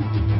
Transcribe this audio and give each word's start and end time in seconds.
some 0.00 0.39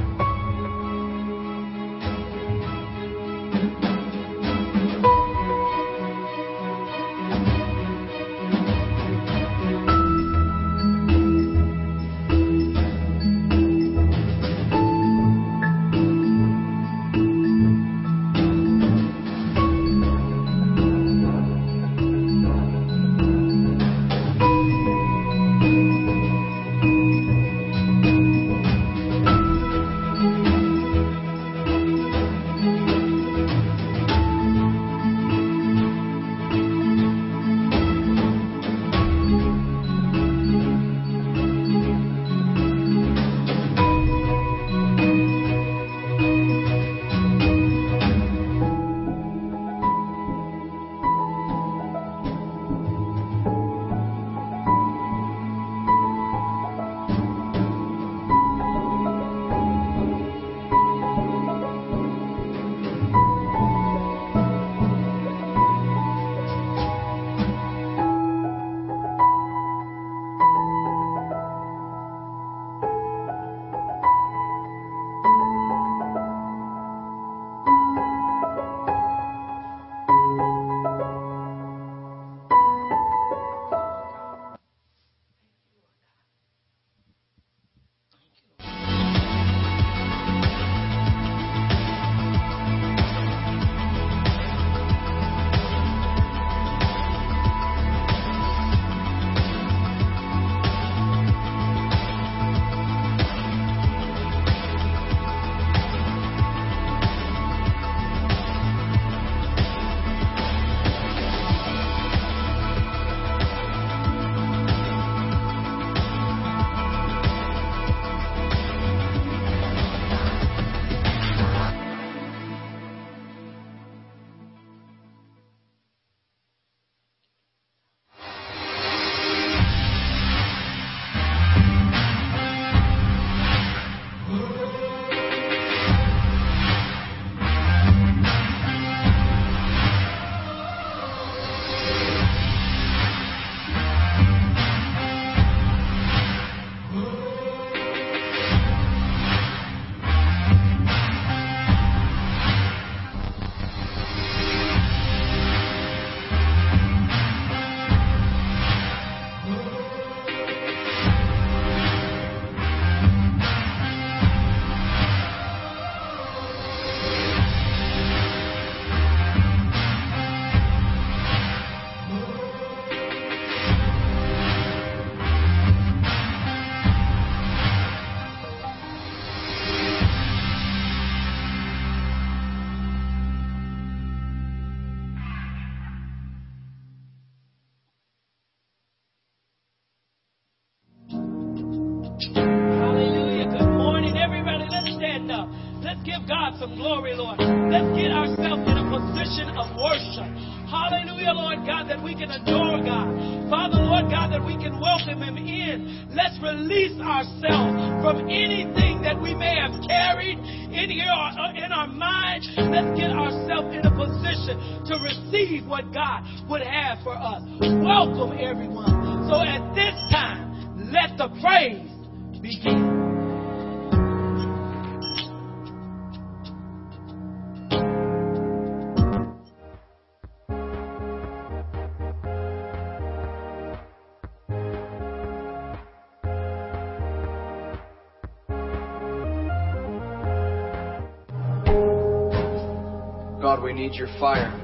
we 243.63 243.73
need 243.73 243.95
your 243.95 244.09
fire. 244.19 244.60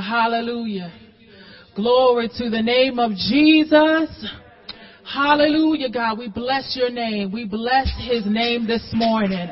Hallelujah, 0.00 0.90
hallelujah. 0.90 0.92
Glory 1.74 2.28
to 2.38 2.50
the 2.50 2.62
name 2.62 2.98
of 2.98 3.12
Jesus. 3.12 4.26
Hallelujah, 5.04 5.90
God. 5.90 6.18
We 6.18 6.28
bless 6.28 6.76
your 6.76 6.90
name. 6.90 7.32
We 7.32 7.46
bless 7.46 7.88
his 7.98 8.24
name 8.26 8.66
this 8.66 8.84
morning. 8.92 9.48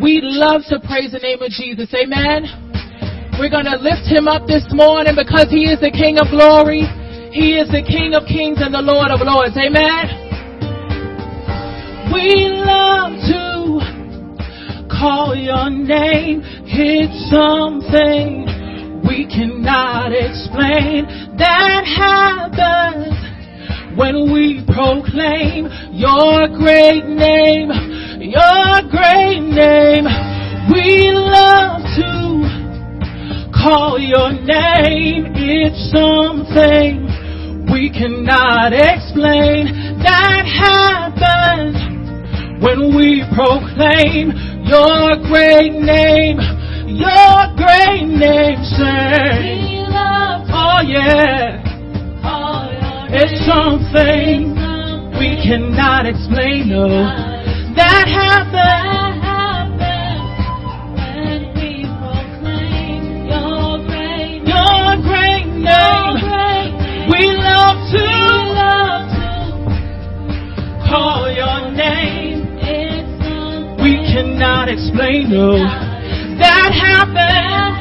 We 0.00 0.20
love 0.22 0.62
to 0.70 0.80
praise 0.80 1.12
the 1.12 1.18
name 1.18 1.42
of 1.42 1.50
Jesus. 1.50 1.92
Amen. 1.94 2.46
We're 3.38 3.50
going 3.50 3.66
to 3.66 3.76
lift 3.76 4.06
him 4.06 4.28
up 4.28 4.46
this 4.46 4.64
morning 4.70 5.14
because 5.16 5.50
he 5.50 5.66
is 5.70 5.80
the 5.80 5.90
King 5.90 6.18
of 6.18 6.30
glory. 6.30 6.86
He 7.30 7.58
is 7.58 7.68
the 7.68 7.82
King 7.82 8.14
of 8.14 8.26
kings 8.26 8.58
and 8.60 8.72
the 8.72 8.82
Lord 8.82 9.10
of 9.10 9.20
lords. 9.22 9.54
Amen. 9.58 10.06
We 12.14 12.46
love 12.62 13.10
to 13.26 14.86
call 14.86 15.34
your 15.34 15.68
name. 15.68 16.42
It's 16.66 17.30
something 17.30 18.53
we 19.06 19.26
cannot 19.28 20.12
explain 20.12 21.06
that 21.36 21.84
happens 21.84 23.14
when 23.98 24.32
we 24.32 24.64
proclaim 24.66 25.68
your 25.92 26.48
great 26.58 27.04
name, 27.06 27.70
your 28.20 28.82
great 28.90 29.44
name. 29.44 30.04
We 30.72 31.12
love 31.14 31.82
to 32.00 33.52
call 33.54 33.98
your 34.00 34.32
name, 34.32 35.30
it's 35.36 35.92
something 35.92 37.04
we 37.70 37.90
cannot 37.90 38.72
explain 38.72 40.00
that 40.02 40.44
happens 40.44 41.76
when 42.62 42.96
we 42.96 43.22
proclaim 43.34 44.32
your 44.64 45.16
great 45.28 45.72
name, 45.72 46.38
your 46.86 47.54
great 47.56 48.04
name, 48.06 48.62
say, 48.64 49.84
oh 50.52 50.80
yeah, 50.84 51.62
it's 53.10 53.46
something 53.46 54.54
we 55.18 55.36
cannot 55.42 56.06
explain, 56.06 56.68
no, 56.68 56.88
that 57.76 58.06
happens 58.08 59.22
when 60.94 61.40
We 61.54 61.86
proclaim 61.98 63.04
your 63.26 63.78
great 63.86 64.42
Your 64.46 64.96
great 65.02 65.46
name. 65.46 66.72
We 67.10 67.22
love 67.38 67.78
to, 67.94 68.06
call 70.88 71.30
your 71.32 71.70
name. 71.72 72.42
We 73.82 73.92
cannot 74.12 74.68
explain, 74.68 75.30
no. 75.30 75.83
That 76.64 77.73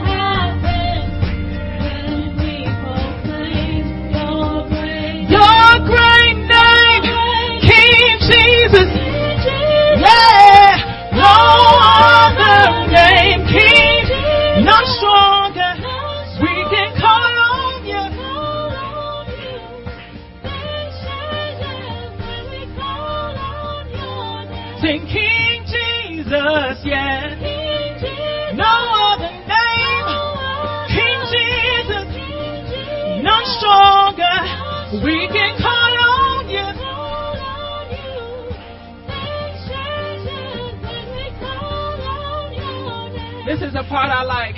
is 43.74 43.86
the 43.86 43.89
part 43.89 44.10
I 44.10 44.24
like. 44.24 44.56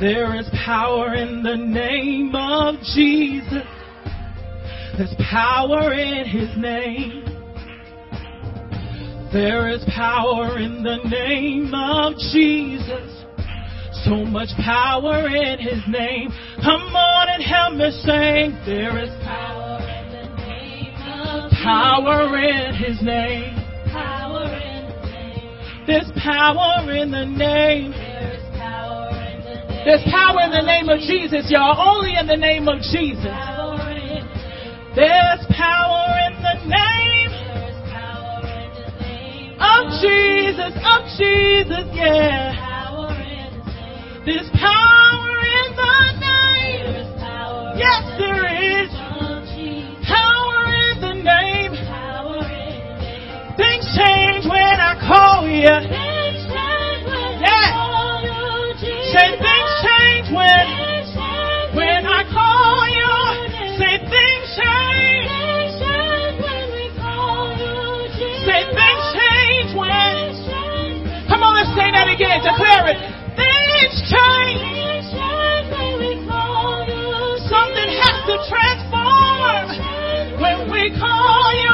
There 0.00 0.38
is 0.38 0.48
power 0.64 1.14
in 1.14 1.42
the 1.42 1.56
name 1.56 2.34
of 2.34 2.74
Jesus. 2.94 3.66
There's 4.98 5.14
power 5.30 5.92
in 5.92 6.26
his 6.26 6.50
name. 6.56 7.24
There 9.32 9.68
is 9.68 9.82
power 9.96 10.58
in 10.58 10.82
the 10.82 10.98
name 11.08 11.72
of 11.74 12.14
Jesus. 12.32 13.24
So 14.04 14.24
much 14.24 14.50
power 14.64 15.26
in 15.26 15.58
his 15.58 15.82
name. 15.88 16.30
Come 16.62 16.94
on 16.94 17.28
and 17.30 17.42
help 17.42 17.74
me 17.74 17.90
sing. 18.02 18.58
There 18.66 19.02
is 19.02 19.10
power 19.24 19.78
in 19.80 20.12
the 20.12 20.36
name 20.36 20.94
of 20.96 21.50
power 21.62 22.36
in 22.36 22.74
his 22.74 23.02
name. 23.02 23.63
There's 25.86 26.10
power 26.22 26.90
in 26.92 27.10
the 27.10 27.26
name. 27.26 27.90
There's 27.92 30.02
power 30.10 30.40
in 30.44 30.50
the 30.50 30.62
name 30.64 30.88
of 30.88 30.98
Jesus, 31.00 31.50
y'all. 31.50 31.76
Only 31.76 32.16
in 32.16 32.26
the 32.26 32.36
name 32.36 32.68
of 32.68 32.80
Jesus. 32.80 33.36
There's 34.96 35.44
power 35.52 36.08
in 36.24 36.40
the 36.40 36.54
name 36.64 37.32
of 39.60 39.92
Jesus, 40.00 40.72
of 40.72 41.04
Jesus, 41.18 41.84
yeah. 41.92 42.56
There's 44.24 44.48
power 44.56 45.03
Say 55.54 55.70
things 59.38 59.70
change 59.86 60.26
when 60.34 60.66
when 61.78 62.02
I 62.02 62.26
call 62.26 62.82
you. 62.90 63.14
Say 63.78 64.02
things 64.02 64.46
change. 64.58 65.30
Things 65.30 65.78
change 65.78 66.42
when 66.42 66.66
we 66.74 66.90
call 66.98 67.54
you 67.54 68.10
Jesus. 68.18 68.42
Say 68.42 68.66
things 68.66 69.04
change 69.14 69.70
when. 69.78 70.34
Come 71.30 71.46
on, 71.46 71.54
let's 71.54 71.70
say 71.78 71.86
that 71.86 72.10
again. 72.10 72.42
Declare 72.42 72.90
it. 72.90 72.98
Things 73.38 73.94
change. 74.10 74.58
Things 74.58 75.06
change 75.14 75.70
when 75.70 76.02
we 76.02 76.18
call 76.26 76.82
you 76.82 77.38
Something 77.46 77.90
has 77.94 78.26
to 78.26 78.42
transform 78.50 79.70
when 80.42 80.66
we 80.66 80.90
call 80.98 81.46
you. 81.62 81.73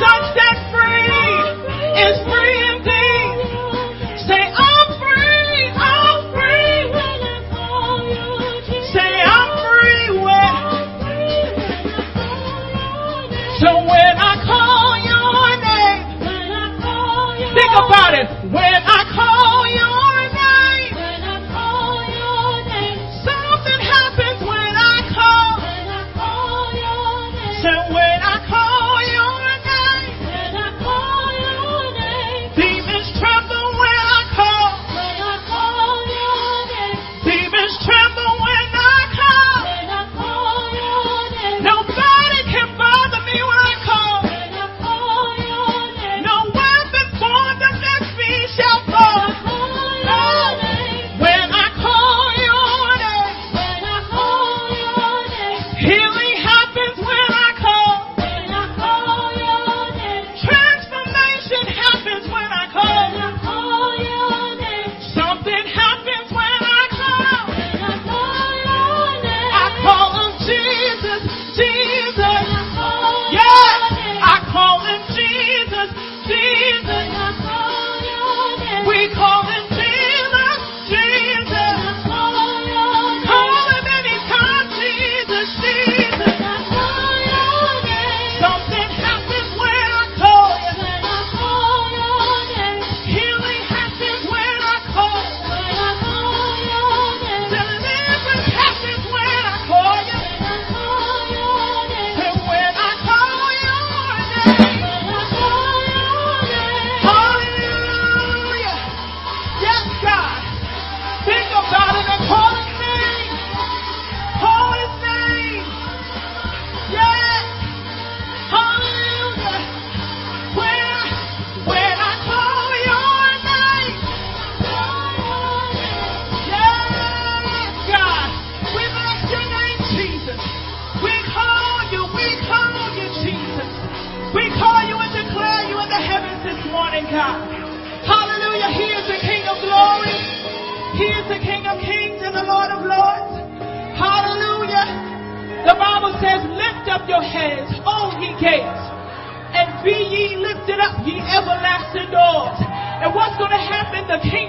Whom 0.00 0.39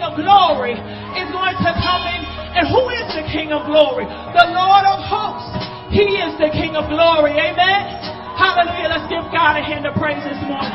King 0.02 0.18
of 0.18 0.18
glory 0.18 0.74
is 0.74 1.30
going 1.30 1.54
to 1.62 1.72
come 1.78 2.04
in. 2.10 2.26
And 2.58 2.66
who 2.74 2.90
is 2.90 3.06
the 3.14 3.22
King 3.30 3.54
of 3.54 3.70
glory? 3.70 4.10
The 4.34 4.50
Lord 4.50 4.82
of 4.90 4.98
hosts. 5.06 5.54
He 5.94 6.18
is 6.18 6.34
the 6.42 6.50
King 6.50 6.74
of 6.74 6.90
glory. 6.90 7.38
Amen. 7.38 7.86
Hallelujah. 8.34 8.98
Let's 8.98 9.06
give 9.14 9.22
God 9.30 9.62
a 9.62 9.64
hand 9.64 9.86
of 9.86 9.94
praise 10.02 10.18
this 10.26 10.42
morning. 10.50 10.74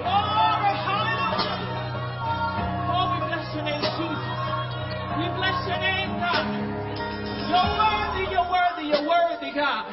Glory, 0.00 0.72
hallelujah. 0.72 1.60
Oh, 2.88 3.04
we 3.12 3.28
bless 3.28 3.44
your 3.52 3.68
name, 3.68 3.84
Jesus. 3.84 4.24
We 5.20 5.28
bless 5.36 5.58
your 5.68 5.80
name, 5.84 6.16
God. 6.16 6.48
You're 7.44 7.72
worthy, 7.76 8.24
you're 8.32 8.48
worthy, 8.48 8.88
you're 8.88 9.04
worthy, 9.04 9.52
God. 9.52 9.84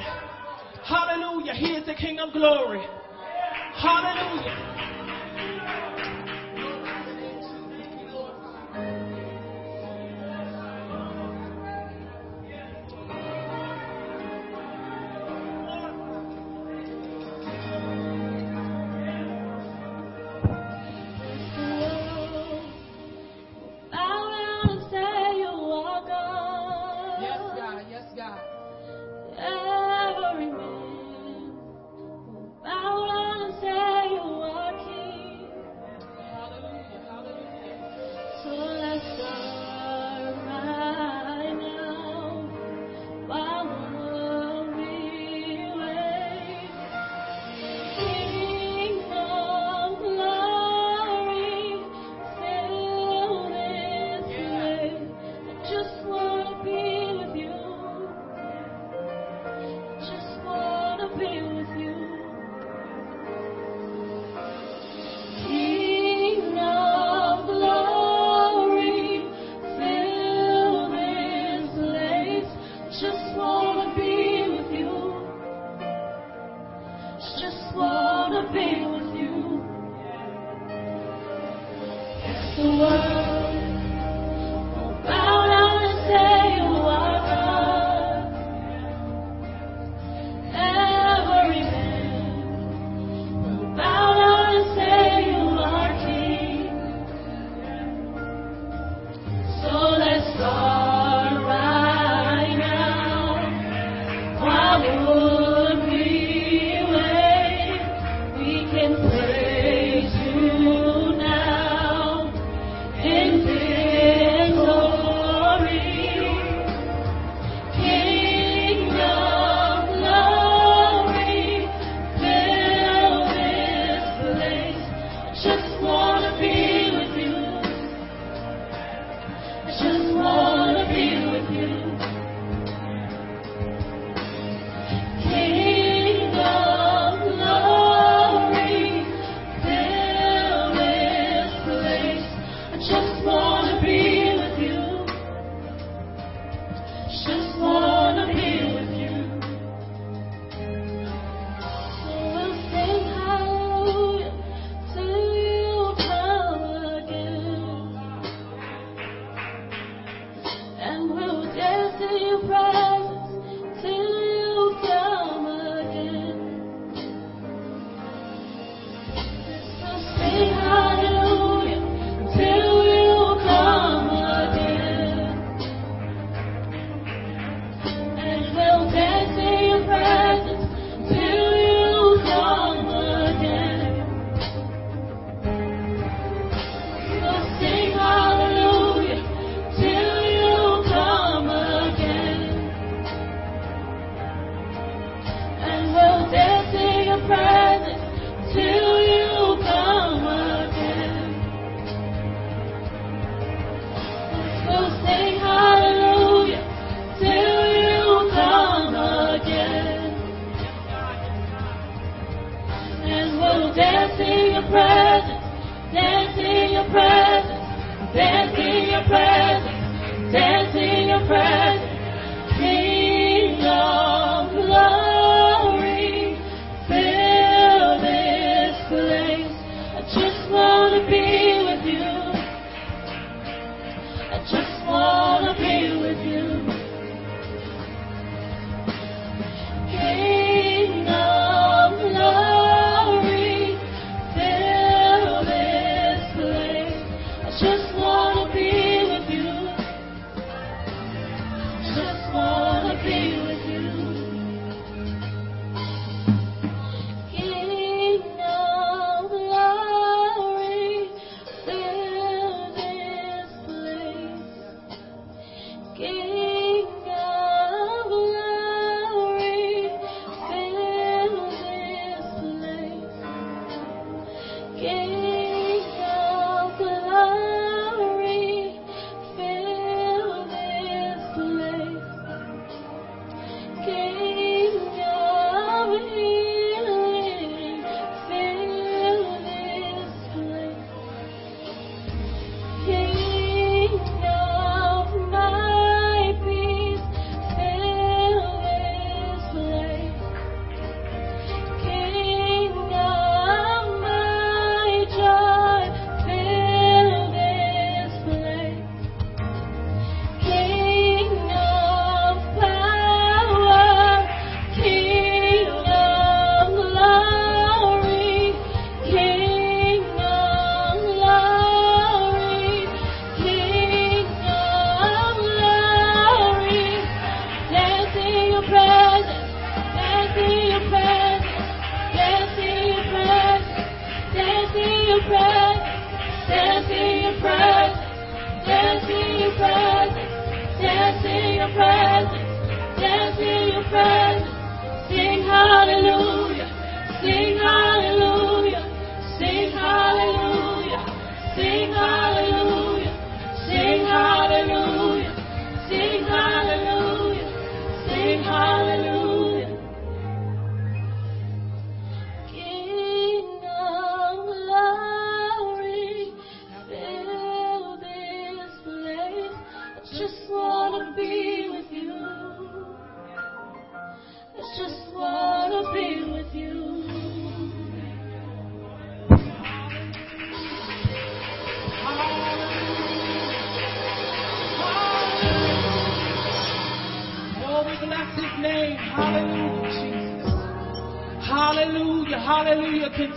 Hallelujah. 0.88 1.52
He 1.52 1.76
is 1.76 1.86
the 1.86 2.00
King 2.00 2.24
of 2.24 2.32
glory. 2.32 2.88
Hallelujah. 3.76 4.85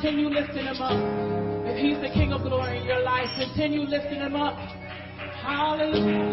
continue 0.00 0.28
lifting 0.28 0.64
him 0.64 0.80
up. 0.80 1.66
If 1.66 1.76
he's 1.76 2.00
the 2.00 2.08
King 2.14 2.32
of 2.32 2.42
glory 2.42 2.78
in 2.78 2.84
your 2.84 3.02
life, 3.02 3.26
continue 3.36 3.80
lifting 3.80 4.20
him 4.20 4.36
up. 4.36 4.56
Hallelujah. 5.42 6.27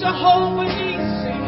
Jehovah 0.00 0.64
Nissi. 0.64 1.47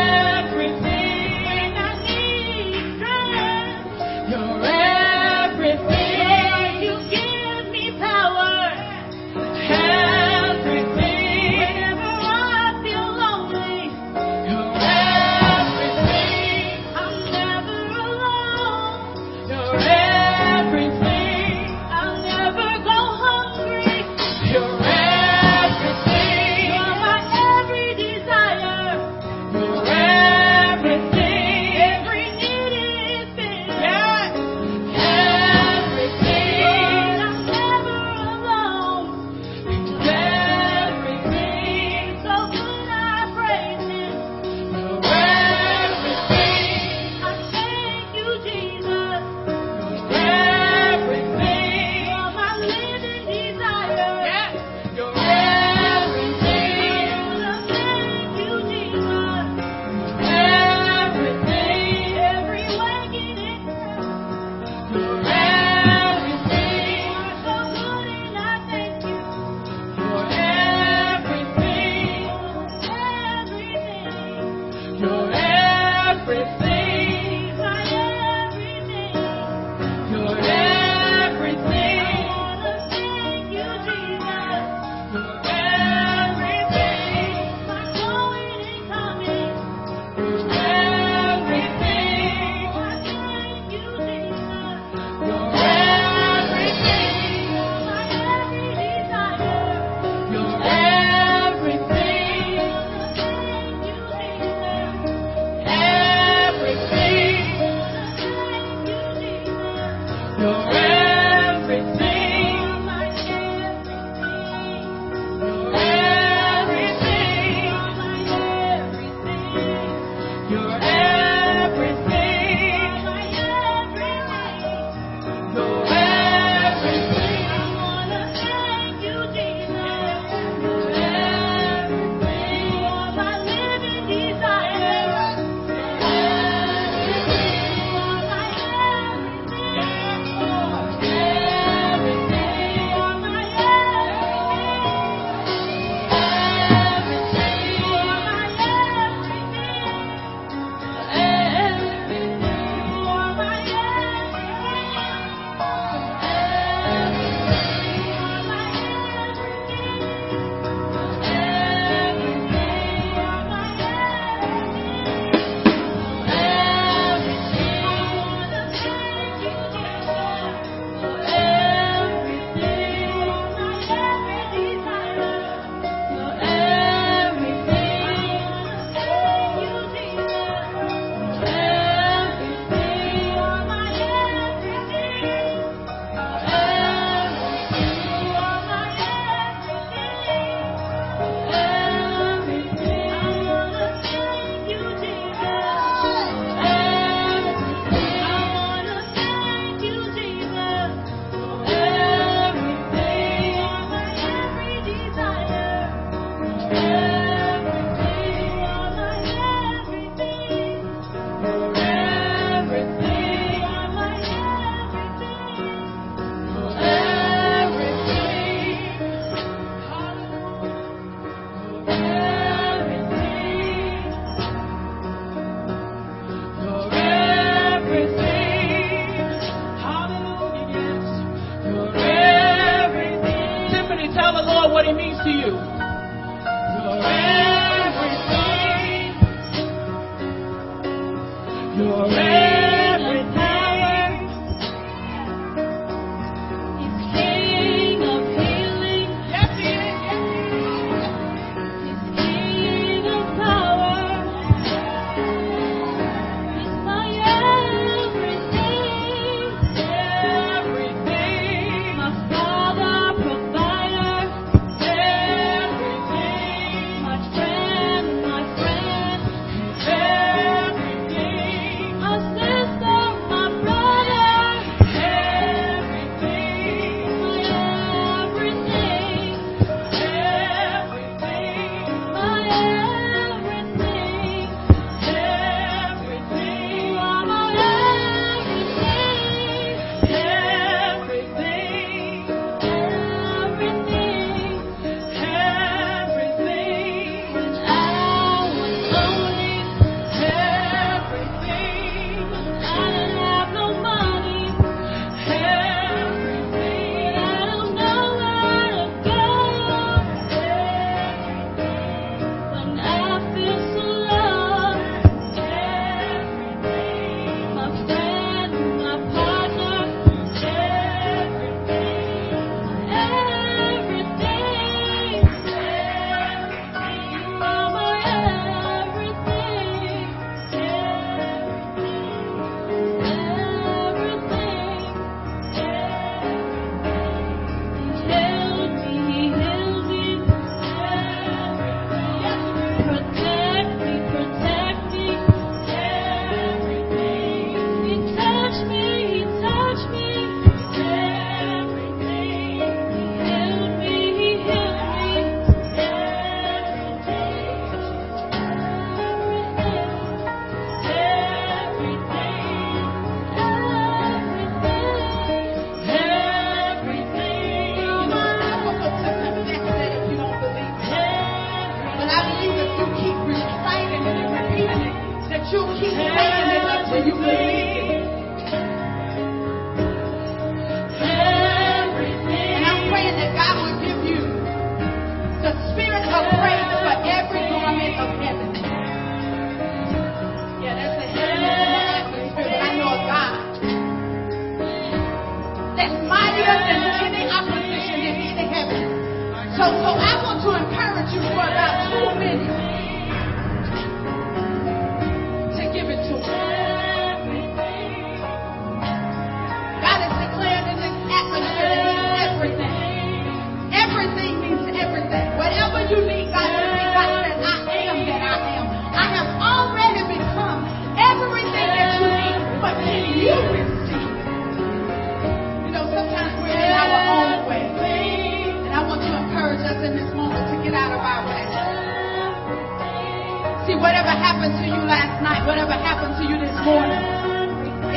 whatever 433.81 434.13
happened 434.13 434.53
to 434.61 434.65
you 434.69 434.77
last 434.85 435.25
night, 435.25 435.41
whatever 435.49 435.73
happened 435.73 436.13
to 436.21 436.23
you 436.29 436.37
this 436.37 436.53
morning, 436.61 437.01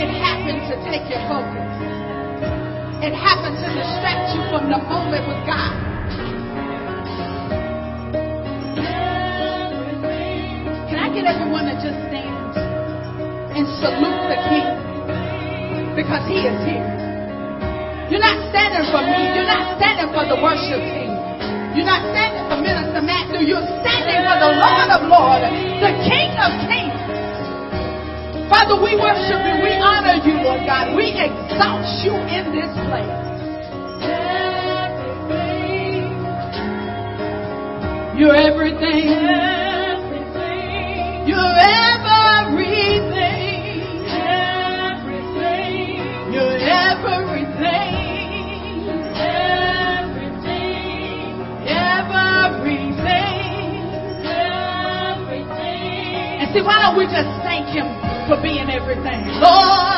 it 0.01 0.09
happened 0.17 0.65
to 0.73 0.75
take 0.89 1.05
your 1.13 1.21
focus. 1.29 1.69
It 3.05 3.13
happened 3.13 3.61
to 3.61 3.69
distract 3.69 4.33
you 4.33 4.41
from 4.49 4.73
the 4.73 4.81
moment 4.81 5.29
with 5.29 5.41
God. 5.45 5.77
Can 10.89 10.99
I 11.05 11.13
get 11.13 11.29
everyone 11.29 11.69
to 11.69 11.77
just 11.77 12.01
stand 12.09 12.33
and 13.53 13.69
salute 13.85 14.25
the 14.33 14.39
King? 14.49 14.69
Because 16.01 16.25
he 16.33 16.49
is 16.49 16.59
here. 16.65 16.89
You're 18.09 18.25
not 18.25 18.41
standing 18.49 18.89
for 18.89 19.05
me. 19.05 19.21
You're 19.37 19.53
not 19.53 19.77
standing 19.77 20.09
for 20.17 20.25
the 20.33 20.41
worship 20.41 20.81
team. 20.81 21.13
You're 21.77 21.87
not 21.87 22.01
standing 22.09 22.44
to 22.55 22.63
Minister 22.63 23.03
Matt 23.03 23.27
through. 23.31 23.47
You're 23.47 23.67
standing 23.83 24.23
for 24.23 24.39
the 24.39 24.53
Lord 24.55 24.89
of 24.95 25.03
Lords, 25.11 25.51
the 25.83 25.93
King 26.07 26.31
of 26.39 26.53
Kings. 26.71 26.95
Father, 28.47 28.79
we 28.79 28.95
worship 28.95 29.43
you. 29.43 29.57
We 29.59 29.75
honor 29.83 30.23
you, 30.23 30.39
Lord 30.45 30.63
God. 30.67 30.95
We 30.95 31.11
exalt 31.19 31.87
you 32.07 32.15
in 32.15 32.55
this 32.55 32.71
place. 32.87 33.23
You're 38.15 38.37
everything. 38.37 39.11
You're 41.27 41.59
everything. 41.59 42.94
See, 56.55 56.63
why 56.63 56.79
don't 56.83 56.97
we 56.97 57.05
just 57.07 57.27
thank 57.43 57.67
Him 57.67 57.83
for 58.29 58.41
being 58.41 58.71
everything? 58.71 59.27
Lord. 59.43 59.94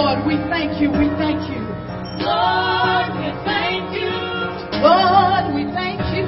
Lord, 0.00 0.24
we 0.24 0.40
thank 0.48 0.80
you. 0.80 0.88
We 0.88 1.12
thank 1.20 1.44
you. 1.52 1.60
Lord, 2.24 3.12
we 3.20 3.28
thank 3.44 3.92
you. 3.92 4.08
Lord, 4.80 5.52
we 5.52 5.68
thank 5.76 6.00
you. 6.16 6.24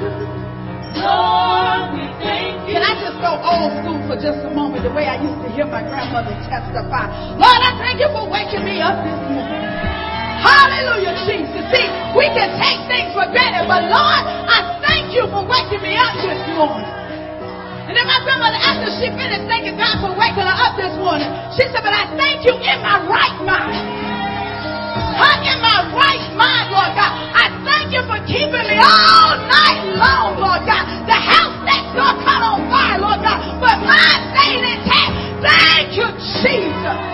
Lord, 1.01 1.97
we 1.97 2.05
thank 2.21 2.69
you. 2.69 2.77
Can 2.77 2.85
I 2.85 2.93
just 3.01 3.17
go 3.17 3.33
old 3.33 3.73
school 3.81 3.97
for 4.05 4.13
just 4.13 4.45
a 4.45 4.53
moment, 4.53 4.85
the 4.85 4.93
way 4.93 5.09
I 5.09 5.17
used 5.17 5.41
to 5.41 5.49
hear 5.57 5.65
my 5.65 5.81
grandmother 5.81 6.37
testify? 6.45 7.09
Lord, 7.33 7.61
I 7.65 7.73
thank 7.81 7.97
you 7.97 8.13
for 8.13 8.29
waking 8.29 8.61
me 8.61 8.77
up 8.77 8.93
this 9.01 9.21
morning. 9.33 9.65
Hallelujah, 9.65 11.17
Jesus. 11.25 11.65
See, 11.73 11.87
we 12.13 12.29
can 12.29 12.53
take 12.61 12.77
things 12.85 13.09
for 13.17 13.25
granted, 13.33 13.65
but 13.65 13.89
Lord, 13.89 14.21
I 14.53 14.77
thank 14.85 15.17
you 15.17 15.25
for 15.33 15.41
waking 15.49 15.81
me 15.81 15.97
up 15.97 16.13
this 16.21 16.45
morning. 16.53 17.02
And 17.93 18.01
then 18.01 18.09
my 18.09 18.25
grandmother, 18.25 18.57
after 18.57 18.89
she 18.97 19.05
finished 19.13 19.45
thanking 19.45 19.77
God 19.77 20.01
for 20.01 20.17
waking 20.17 20.41
her 20.41 20.57
up 20.65 20.73
this 20.73 20.97
morning, 20.97 21.29
she 21.53 21.61
said, 21.69 21.85
But 21.85 21.93
I 21.93 22.09
thank 22.17 22.41
you 22.41 22.57
in 22.57 22.81
my 22.81 23.05
right 23.05 23.37
mind. 23.45 23.85
Huh? 25.13 25.37
In 25.45 25.61
my 25.61 25.93
right 25.93 26.25
mind, 26.33 26.73
Lord 26.73 26.89
God. 26.97 27.13
I 27.13 27.53
thank 27.61 27.93
you 27.93 28.01
for 28.09 28.17
keeping 28.25 28.65
me 28.65 28.81
all 28.81 29.37
night 29.45 29.93
long, 29.93 30.41
Lord 30.41 30.65
God. 30.65 30.89
The 31.05 31.13
house 31.13 31.53
next 31.69 31.93
door 31.93 32.17
caught 32.25 32.41
on 32.41 32.65
fire, 32.65 32.97
Lord 32.97 33.21
God. 33.21 33.61
But 33.61 33.77
mine 33.85 34.21
stayed 34.33 34.65
intact. 34.73 35.13
Thank 35.45 35.93
you, 35.93 36.09
Jesus. 36.41 37.12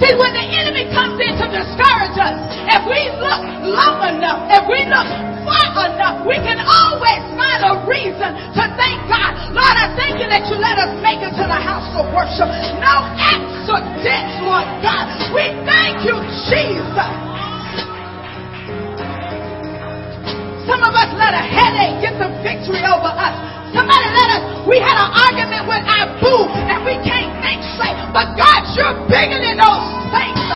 See, 0.00 0.16
when 0.16 0.32
the 0.32 0.46
enemy 0.56 0.88
comes 0.96 1.20
in 1.20 1.36
to 1.36 1.46
discourage 1.52 2.16
us, 2.16 2.36
if 2.72 2.82
we 2.88 3.00
look 3.20 3.42
long 3.68 4.00
enough, 4.08 4.48
if 4.48 4.64
we 4.64 4.80
look 4.88 5.04
far 5.44 5.92
enough, 5.92 6.24
we 6.24 6.40
can 6.40 6.56
always 6.56 7.20
find 7.36 7.60
a 7.68 7.84
reason 7.84 8.32
to 8.56 8.64
thank 8.80 8.96
God. 9.12 9.36
Lord, 9.52 9.76
I 9.76 9.92
thank 10.00 10.16
you 10.16 10.28
that 10.32 10.48
you 10.48 10.56
let 10.56 10.80
us 10.80 10.96
make 11.04 11.20
it 11.20 11.36
to 11.36 11.44
the 11.44 11.60
house 11.60 11.92
of 12.00 12.08
worship. 12.16 12.48
No 12.80 12.96
accidents, 13.12 14.40
Lord 14.40 14.68
God. 14.80 15.04
We 15.36 15.52
thank 15.68 16.00
you, 16.08 16.16
Jesus. 16.48 17.29
Some 20.70 20.86
of 20.86 20.94
us 20.94 21.10
let 21.18 21.34
a 21.34 21.42
headache 21.42 21.98
get 21.98 22.14
the 22.14 22.30
victory 22.46 22.78
over 22.86 23.10
us. 23.10 23.34
Somebody 23.74 24.06
let 24.14 24.38
us, 24.38 24.42
we 24.70 24.78
had 24.78 24.94
an 24.94 25.10
argument 25.10 25.66
with 25.66 25.82
our 25.82 26.06
boo 26.22 26.46
and 26.46 26.86
we 26.86 26.94
can't 27.02 27.34
think 27.42 27.58
straight. 27.74 27.98
But 28.14 28.38
God, 28.38 28.62
you're 28.78 28.94
bigger 29.10 29.42
than 29.42 29.58
those 29.58 30.00